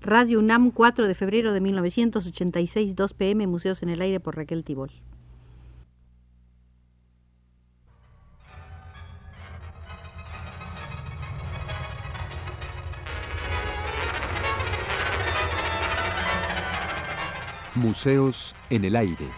[0.00, 4.64] Radio UNAM, 4 de febrero de 1986, 2 pm, Museos en el Aire por Raquel
[4.64, 4.92] Tibol.
[17.76, 19.28] Museos en el Aire.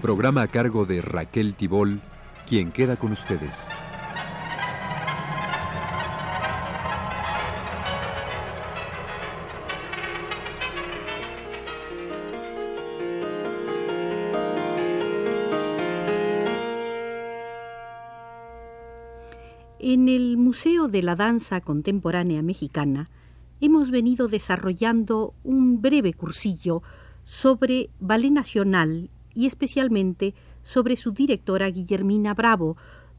[0.00, 2.00] Programa a cargo de Raquel Tibol,
[2.46, 3.68] quien queda con ustedes.
[19.84, 23.10] En el Museo de la Danza Contemporánea Mexicana
[23.60, 26.82] hemos venido desarrollando un breve cursillo
[27.24, 32.76] sobre Ballet Nacional y especialmente sobre su directora Guillermina Bravo,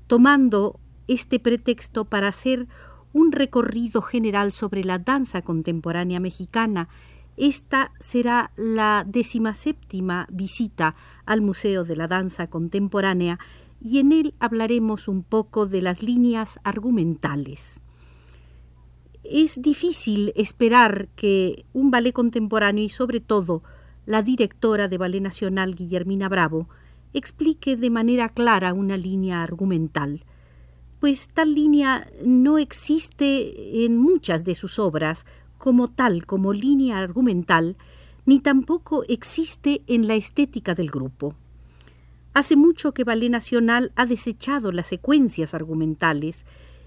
[0.08, 2.68] tomando este pretexto para hacer
[3.14, 6.90] un recorrido general sobre la danza contemporánea mexicana.
[7.38, 13.40] Esta será la decimaséptima visita al Museo de la Danza Contemporánea
[13.82, 17.82] y en él hablaremos un poco de las líneas argumentales.
[19.24, 23.64] Es difícil esperar que un ballet contemporáneo y sobre todo
[24.06, 26.68] la directora de Ballet Nacional, Guillermina Bravo,
[27.14, 30.26] explique de manera clara una línea argumental,
[31.00, 35.26] pues tal línea no existe en muchas de sus obras
[35.58, 37.78] como tal, como línea argumental,
[38.26, 41.36] ni tampoco existe en la estética del grupo.
[42.34, 46.46] Hace mucho que Ballet Nacional ha desechado las secuencias argumentales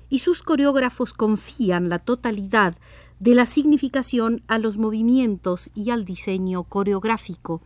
[0.08, 2.76] y sus coreógrafos confían la totalidad
[3.18, 7.62] de la significación a los movimientos y al diseño coreográfico.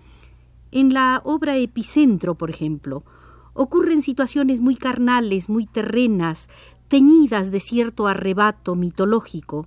[0.70, 3.02] En la obra Epicentro, por ejemplo,
[3.54, 6.48] ocurren situaciones muy carnales, muy terrenas,
[6.88, 9.66] teñidas de cierto arrebato mitológico.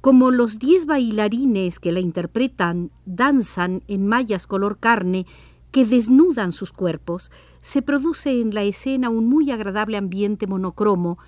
[0.00, 5.26] Como los diez bailarines que la interpretan danzan en mallas color carne
[5.72, 11.18] que desnudan sus cuerpos, se produce en la escena un muy agradable ambiente monocromo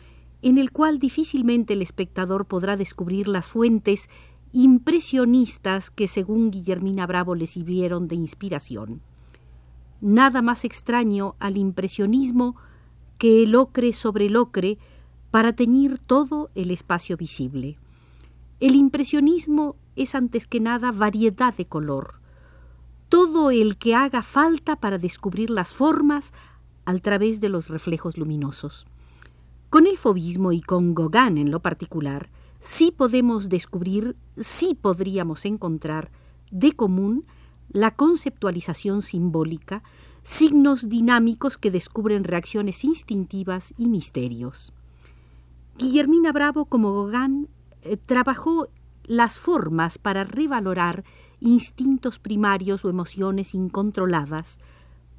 [0.42, 4.08] en el cual difícilmente el espectador podrá descubrir las fuentes
[4.52, 9.02] impresionistas que según Guillermina Bravo le sirvieron de inspiración.
[10.00, 12.56] Nada más extraño al impresionismo
[13.18, 14.78] que el ocre sobre el ocre
[15.30, 17.78] para teñir todo el espacio visible.
[18.60, 22.14] El impresionismo es antes que nada variedad de color,
[23.08, 26.32] todo el que haga falta para descubrir las formas
[26.84, 28.86] al través de los reflejos luminosos.
[29.70, 36.10] Con el fobismo y con Gauguin en lo particular, sí podemos descubrir, sí podríamos encontrar
[36.50, 37.26] de común
[37.68, 39.82] la conceptualización simbólica,
[40.22, 44.72] signos dinámicos que descubren reacciones instintivas y misterios.
[45.76, 47.48] Guillermina Bravo, como Gauguin,
[47.82, 48.68] eh, trabajó
[49.04, 51.04] las formas para revalorar
[51.40, 54.58] instintos primarios o emociones incontroladas,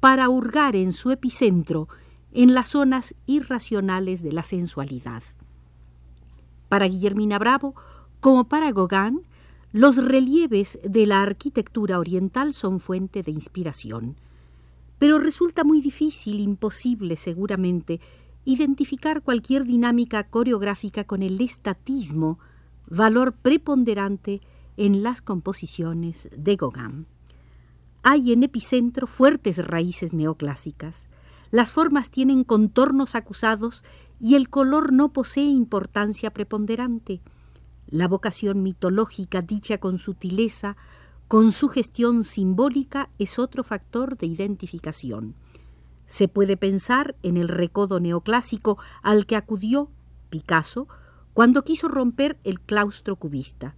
[0.00, 1.88] para hurgar en su epicentro
[2.32, 5.22] en las zonas irracionales de la sensualidad.
[6.68, 7.74] Para Guillermina Bravo,
[8.20, 9.22] como para Gauguin,
[9.72, 14.16] los relieves de la arquitectura oriental son fuente de inspiración.
[14.98, 18.00] Pero resulta muy difícil, imposible seguramente,
[18.44, 22.38] identificar cualquier dinámica coreográfica con el estatismo,
[22.88, 24.40] valor preponderante
[24.76, 27.06] en las composiciones de Gauguin.
[28.02, 31.09] Hay en epicentro fuertes raíces neoclásicas.
[31.50, 33.82] Las formas tienen contornos acusados
[34.20, 37.20] y el color no posee importancia preponderante.
[37.88, 40.76] La vocación mitológica dicha con sutileza,
[41.26, 45.34] con su gestión simbólica, es otro factor de identificación.
[46.06, 49.90] Se puede pensar en el recodo neoclásico al que acudió
[50.28, 50.86] Picasso
[51.34, 53.74] cuando quiso romper el claustro cubista.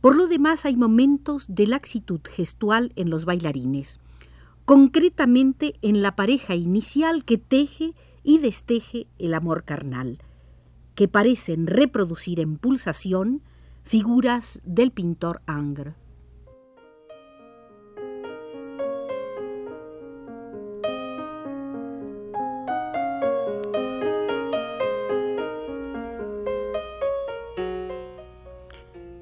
[0.00, 3.98] Por lo demás hay momentos de laxitud gestual en los bailarines
[4.68, 10.18] concretamente en la pareja inicial que teje y desteje el amor carnal,
[10.94, 13.40] que parecen reproducir en pulsación
[13.82, 15.94] figuras del pintor Angre.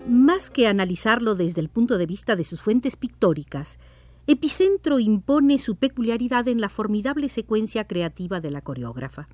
[0.09, 3.79] Más que analizarlo desde el punto de vista de sus fuentes pictóricas,
[4.28, 9.28] Epicentro impone su peculiaridad en la formidable secuencia creativa de la coreógrafa.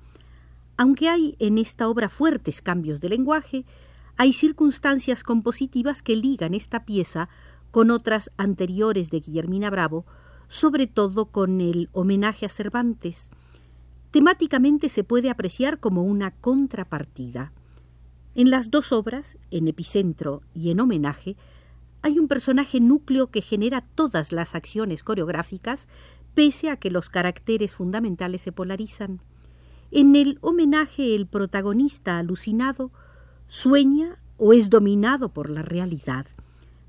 [0.77, 3.65] Aunque hay en esta obra fuertes cambios de lenguaje,
[4.17, 7.27] hay circunstancias compositivas que ligan esta pieza
[7.71, 10.05] con otras anteriores de Guillermina Bravo,
[10.47, 13.31] sobre todo con el homenaje a Cervantes.
[14.11, 17.51] temáticamente se puede apreciar como una contrapartida.
[18.35, 21.35] En las dos obras, en epicentro y en homenaje,
[22.03, 25.87] hay un personaje núcleo que genera todas las acciones coreográficas,
[26.33, 29.21] pese a que los caracteres fundamentales se polarizan.
[29.89, 32.91] En el homenaje el protagonista alucinado
[33.47, 36.27] sueña o es dominado por la realidad.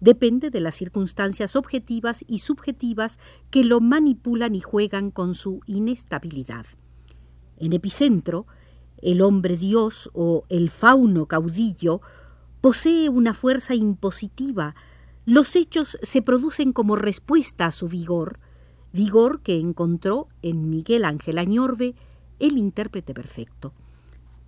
[0.01, 3.19] Depende de las circunstancias objetivas y subjetivas
[3.51, 6.67] que lo manipulan y juegan con su inestabilidad.
[7.57, 8.47] En epicentro,
[9.01, 12.01] el hombre dios o el fauno caudillo
[12.61, 14.75] posee una fuerza impositiva.
[15.27, 18.39] Los hechos se producen como respuesta a su vigor,
[18.93, 21.95] vigor que encontró en Miguel Ángel Añorbe,
[22.41, 23.73] el intérprete perfecto.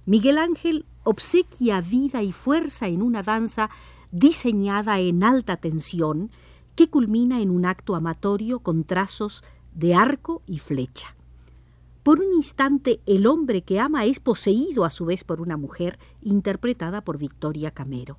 [0.04, 3.70] Miguel Ángel obsequia vida y fuerza en una danza
[4.12, 6.30] diseñada en alta tensión
[6.74, 9.42] que culmina en un acto amatorio con trazos
[9.74, 11.16] de arco y flecha.
[12.02, 15.98] Por un instante el hombre que ama es poseído a su vez por una mujer
[16.22, 18.18] interpretada por Victoria Camero.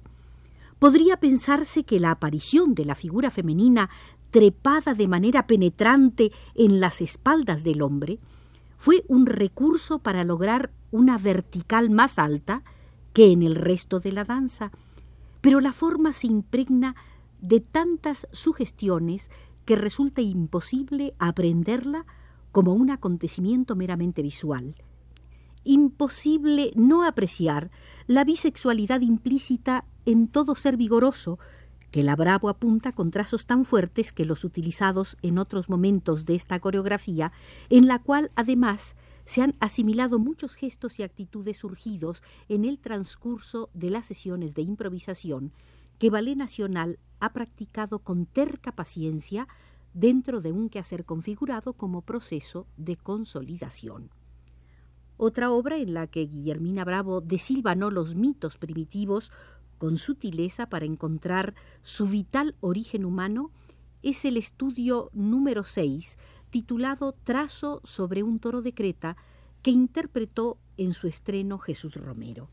[0.80, 3.90] Podría pensarse que la aparición de la figura femenina
[4.30, 8.20] trepada de manera penetrante en las espaldas del hombre
[8.78, 12.64] fue un recurso para lograr una vertical más alta
[13.14, 14.72] que en el resto de la danza,
[15.42, 16.96] pero la forma se impregna
[17.42, 19.32] de tantas sugestiones
[19.66, 22.06] que resulta imposible aprenderla
[22.52, 24.76] como un acontecimiento meramente visual.
[25.70, 27.72] Imposible no apreciar
[28.08, 31.40] la bisexualidad implícita en todo ser vigoroso
[31.92, 36.36] que la Bravo apunta con trazos tan fuertes que los utilizados en otros momentos de
[36.36, 37.34] esta coreografía,
[37.70, 43.70] en la cual además se han asimilado muchos gestos y actitudes surgidos en el transcurso
[43.74, 45.52] de las sesiones de improvisación
[46.00, 49.50] que Ballet Nacional ha practicado con terca paciencia
[49.94, 54.12] dentro de un quehacer configurado como proceso de consolidación.
[55.18, 59.32] Otra obra en la que Guillermina Bravo desilvanó los mitos primitivos
[59.80, 63.52] con sutileza para encontrar su vital origen humano
[64.04, 66.18] es el estudio número 6
[66.52, 69.18] titulado Trazo sobre un toro de Creta
[69.64, 72.50] que interpretó en su estreno Jesús Romero.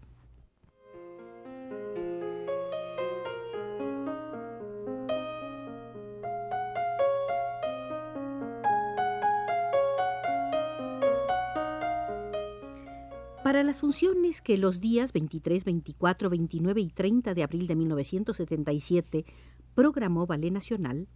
[13.45, 19.27] Para las funciones que los días 23, 24, 29 y 30 de abril de 1977
[19.75, 21.09] programó Ballet Nacional,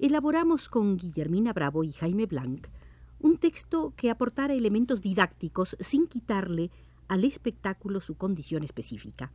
[0.00, 2.66] elaboramos con Guillermina Bravo y Jaime Blanc
[3.20, 6.72] un texto que aportara elementos didácticos sin quitarle
[7.06, 9.30] al espectáculo su condición específica.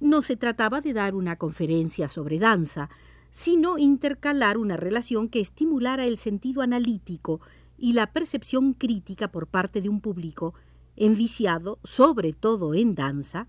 [0.00, 2.88] No se trataba de dar una conferencia sobre danza,
[3.30, 7.42] sino intercalar una relación que estimulara el sentido analítico
[7.76, 10.54] y la percepción crítica por parte de un público
[10.96, 13.48] enviciado, sobre todo en danza,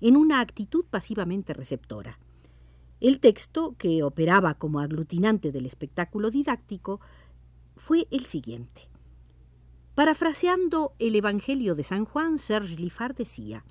[0.00, 2.18] en una actitud pasivamente receptora.
[3.00, 7.00] El texto, que operaba como aglutinante del espectáculo didáctico,
[7.76, 8.88] fue el siguiente.
[9.94, 13.64] Parafraseando el Evangelio de San Juan, Serge Liffard decía,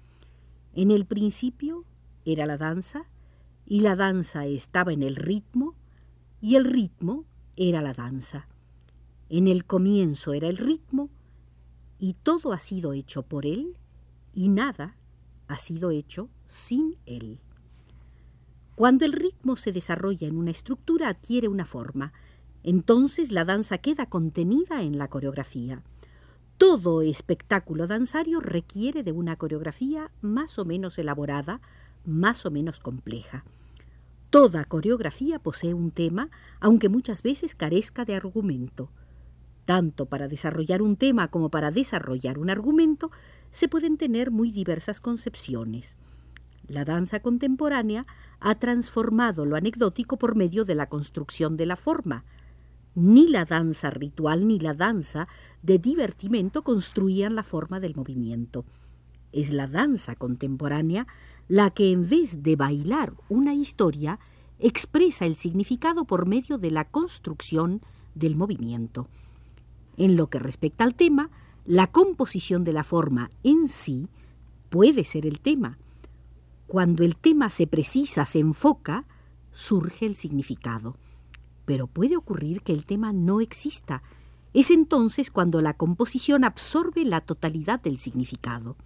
[0.74, 1.86] En el principio
[2.26, 3.08] era la danza,
[3.66, 5.76] y la danza estaba en el ritmo,
[6.42, 7.26] y el ritmo
[7.56, 8.48] era la danza.
[9.30, 11.10] En el comienzo era el ritmo,
[12.00, 13.76] y todo ha sido hecho por Él,
[14.34, 14.96] y nada
[15.48, 17.40] ha sido hecho sin Él.
[18.76, 22.14] Cuando el ritmo se desarrolla en una estructura adquiere una forma,
[22.64, 25.84] entonces la danza queda contenida en la coreografía.
[26.58, 31.62] Todo espectáculo danzario requiere de una coreografía más o menos elaborada,
[32.06, 33.44] más o menos compleja.
[34.30, 36.30] Toda coreografía posee un tema,
[36.60, 38.92] aunque muchas veces carezca de argumento.
[39.70, 43.12] Tanto para desarrollar un tema como para desarrollar un argumento
[43.52, 45.96] se pueden tener muy diversas concepciones.
[46.68, 48.08] La danza contemporánea
[48.40, 52.26] ha transformado lo anecdótico por medio de la construcción de la forma.
[52.96, 55.28] Ni la danza ritual ni la danza
[55.62, 58.66] de divertimento construían la forma del movimiento.
[59.32, 61.06] Es la danza contemporánea
[61.48, 64.18] la que en vez de bailar una historia
[64.58, 67.82] expresa el significado por medio de la construcción
[68.16, 69.08] del movimiento.
[70.00, 71.30] En lo que respecta al tema,
[71.66, 74.08] la composición de la forma en sí
[74.70, 75.78] puede ser el tema.
[76.68, 79.06] Cuando el tema se precisa, se enfoca,
[79.52, 80.96] surge el significado.
[81.66, 84.02] Pero puede ocurrir que el tema no exista.
[84.54, 88.78] Es entonces cuando la composición absorbe la totalidad del significado.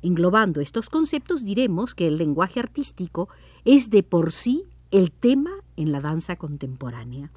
[0.00, 3.28] Englobando estos conceptos diremos que el lenguaje artístico
[3.66, 7.30] es de por sí el tema en la danza contemporánea.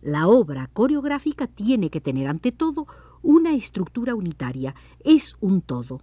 [0.00, 2.86] La obra coreográfica tiene que tener ante todo
[3.22, 4.74] una estructura unitaria,
[5.04, 6.00] es un todo.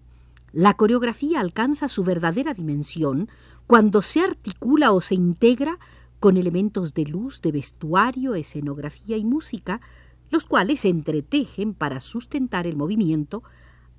[0.52, 3.30] La coreografía alcanza su verdadera dimensión
[3.68, 5.80] cuando se articula o se integra
[6.20, 9.82] con elementos de luz, de vestuario, escenografía y música,
[10.30, 13.44] los cuales se entretejen para sustentar el movimiento,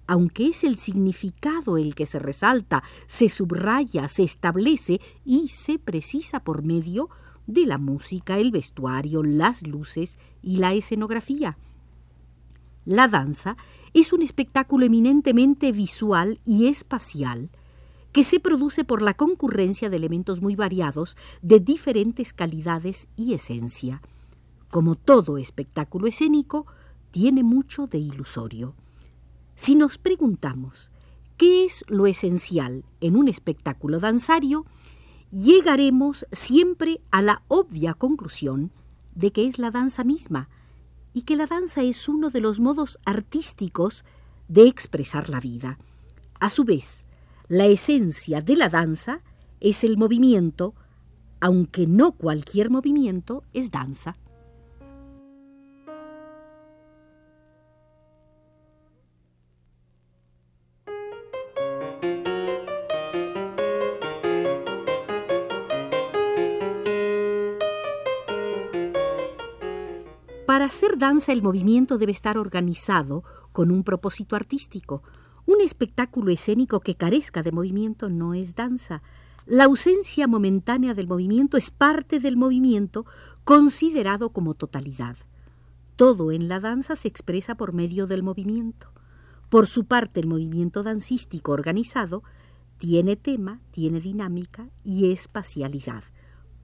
[0.07, 6.41] aunque es el significado el que se resalta, se subraya, se establece y se precisa
[6.41, 11.57] por medio de la música, el vestuario, las luces y la escenografía.
[12.85, 13.57] La danza
[13.95, 17.51] es un espectáculo eminentemente visual y espacial
[18.13, 24.01] que se produce por la concurrencia de elementos muy variados de diferentes calidades y esencia.
[24.71, 26.67] Como todo espectáculo escénico,
[27.11, 28.75] tiene mucho de ilusorio.
[29.55, 30.91] Si nos preguntamos
[31.37, 34.65] qué es lo esencial en un espectáculo danzario,
[35.31, 38.73] llegaremos siempre a la obvia conclusión
[39.15, 40.49] de que es la danza misma
[41.13, 44.05] y que la danza es uno de los modos artísticos
[44.49, 45.79] de expresar la vida.
[46.39, 47.07] A su vez,
[47.49, 49.23] la esencia de la danza
[49.61, 50.75] es el movimiento,
[51.41, 54.17] aunque no cualquier movimiento es danza.
[70.67, 75.03] Hacer danza el movimiento debe estar organizado con un propósito artístico.
[75.47, 79.03] Un espectáculo escénico que carezca de movimiento no es danza.
[79.47, 83.07] La ausencia momentánea del movimiento es parte del movimiento
[83.45, 85.17] considerado como totalidad.
[85.95, 88.91] Todo en la danza se expresa por medio del movimiento.
[89.49, 92.23] Por su parte, el movimiento dancístico organizado
[92.77, 96.03] tiene tema, tiene dinámica y espacialidad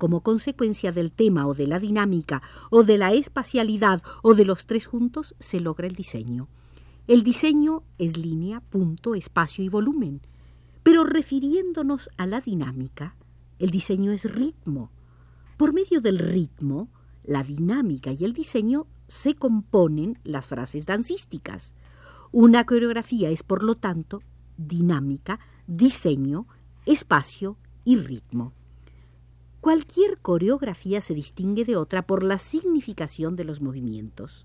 [0.02, 4.66] como consecuencia del tema o de la dinámica o de la espacialidad o de los
[4.66, 6.48] tres juntos, se logra el diseño.
[7.06, 10.20] El diseño es línea, punto, espacio y volumen.
[10.82, 13.14] Pero refiriéndonos a la dinámica,
[13.60, 14.90] el diseño es ritmo.
[15.56, 16.88] Por medio del ritmo,
[17.22, 21.76] la dinámica y el diseño se componen las frases dancísticas.
[22.32, 24.20] Una coreografía es, por lo tanto,
[24.56, 26.48] dinámica, diseño,
[26.86, 28.52] espacio y ritmo.
[29.62, 34.44] Cualquier coreografía se distingue de otra por la significación de los movimientos.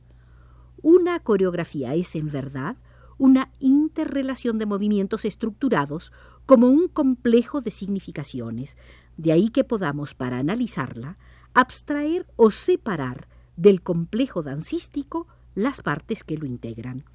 [0.84, 2.78] Una coreografía es, en verdad,
[3.18, 6.12] una interrelación de movimientos estructurados
[6.46, 8.78] como un complejo de significaciones,
[9.18, 11.18] de ahí que podamos, para analizarla,
[11.56, 17.06] abstraer o separar del complejo dancístico las partes que lo integran.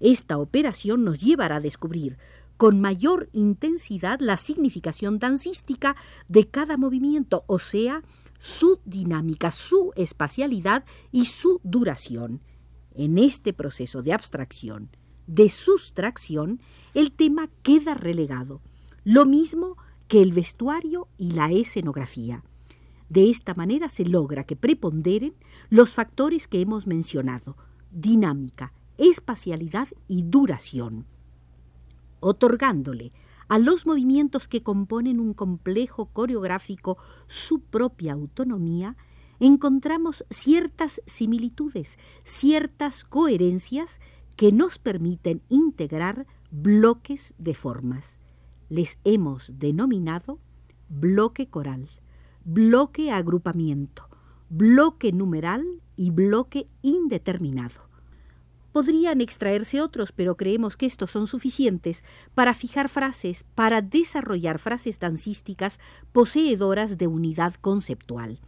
[0.00, 2.18] Esta operación nos llevará a descubrir
[2.58, 5.96] con mayor intensidad la significación dancística
[6.26, 8.02] de cada movimiento, o sea,
[8.40, 12.42] su dinámica, su espacialidad y su duración.
[12.94, 14.90] En este proceso de abstracción,
[15.28, 16.60] de sustracción,
[16.94, 18.60] el tema queda relegado,
[19.04, 19.76] lo mismo
[20.08, 22.42] que el vestuario y la escenografía.
[23.08, 25.34] De esta manera se logra que preponderen
[25.70, 27.56] los factores que hemos mencionado,
[27.92, 31.06] dinámica, espacialidad y duración
[32.20, 33.12] otorgándole
[33.48, 38.96] a los movimientos que componen un complejo coreográfico su propia autonomía,
[39.40, 44.00] encontramos ciertas similitudes, ciertas coherencias
[44.36, 48.18] que nos permiten integrar bloques de formas.
[48.68, 50.38] Les hemos denominado
[50.88, 51.88] bloque coral,
[52.44, 54.08] bloque agrupamiento,
[54.50, 55.64] bloque numeral
[55.96, 57.87] y bloque indeterminado.
[58.78, 62.04] Podrían extraerse otros, pero creemos que estos son suficientes
[62.36, 65.80] para fijar frases, para desarrollar frases dancísticas
[66.12, 68.38] poseedoras de unidad conceptual.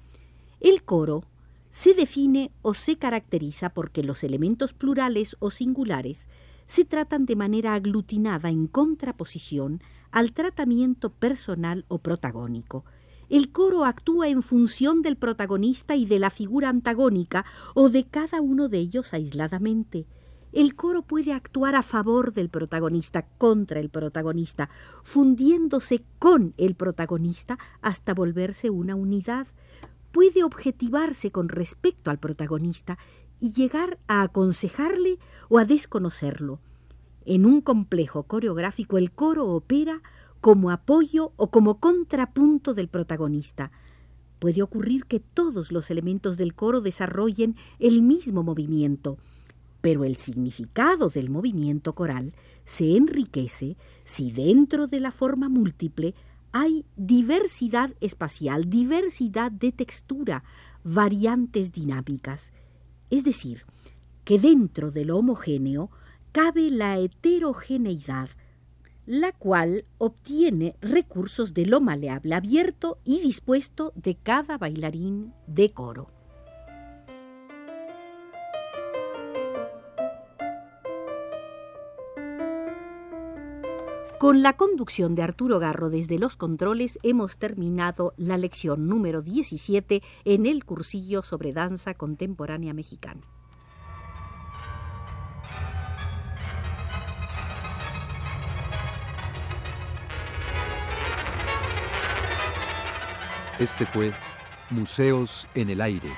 [0.60, 1.24] El coro
[1.70, 6.28] se define o se caracteriza porque los elementos plurales o singulares
[6.68, 9.82] se tratan de manera aglutinada en contraposición
[10.12, 12.84] al tratamiento personal o protagónico.
[13.30, 17.44] El coro actúa en función del protagonista y de la figura antagónica
[17.74, 20.06] o de cada uno de ellos aisladamente.
[20.52, 24.68] El coro puede actuar a favor del protagonista, contra el protagonista,
[25.04, 29.46] fundiéndose con el protagonista hasta volverse una unidad.
[30.10, 32.98] Puede objetivarse con respecto al protagonista
[33.38, 36.58] y llegar a aconsejarle o a desconocerlo.
[37.24, 40.02] En un complejo coreográfico el coro opera
[40.40, 43.70] como apoyo o como contrapunto del protagonista.
[44.40, 49.18] Puede ocurrir que todos los elementos del coro desarrollen el mismo movimiento,
[49.80, 52.34] pero el significado del movimiento coral
[52.64, 56.14] se enriquece si dentro de la forma múltiple
[56.52, 60.42] hay diversidad espacial, diversidad de textura,
[60.82, 62.52] variantes dinámicas,
[63.10, 63.64] es decir,
[64.24, 65.90] que dentro de lo homogéneo
[66.32, 68.28] cabe la heterogeneidad,
[69.06, 76.19] la cual obtiene recursos de lo maleable abierto y dispuesto de cada bailarín de coro.
[84.20, 90.02] Con la conducción de Arturo Garro desde los controles hemos terminado la lección número 17
[90.26, 93.22] en el cursillo sobre danza contemporánea mexicana.
[103.58, 104.12] Este fue
[104.68, 106.10] Museos en el Aire.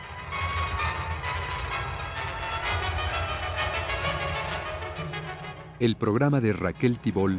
[5.78, 7.38] El programa de Raquel Tibol